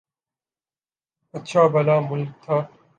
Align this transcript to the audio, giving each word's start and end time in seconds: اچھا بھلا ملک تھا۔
اچھا 1.33 1.61
بھلا 1.67 1.99
ملک 1.99 2.29
تھا۔ 2.43 2.57